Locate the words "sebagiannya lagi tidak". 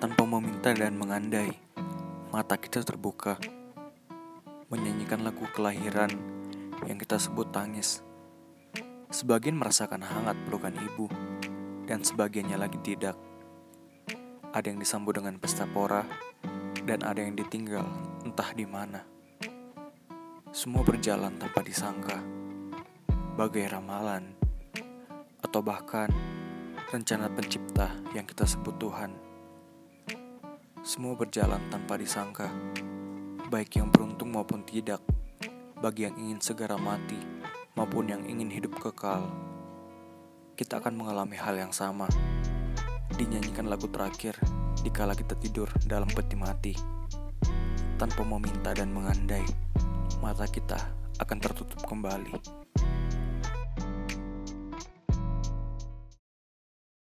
12.00-13.12